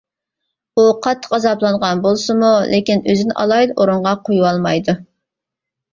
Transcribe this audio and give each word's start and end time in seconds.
ئۇ 0.77 0.85
قاتتىق 1.07 1.35
ئازابلانغان 1.37 2.01
بولسىمۇ، 2.07 2.49
لېكىن 2.73 3.05
ئۆزىنى 3.11 3.39
ئالاھىدە 3.45 3.77
ئورۇنغا 3.85 4.19
قويۇۋالمايدۇ. 4.27 4.97